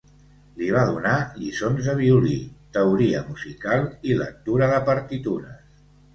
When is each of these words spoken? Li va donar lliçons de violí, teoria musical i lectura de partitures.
Li 0.59 0.69
va 0.75 0.85
donar 0.91 1.11
lliçons 1.41 1.89
de 1.89 1.95
violí, 1.99 2.39
teoria 2.79 3.21
musical 3.29 3.87
i 4.13 4.19
lectura 4.25 4.73
de 4.75 4.83
partitures. 4.91 5.63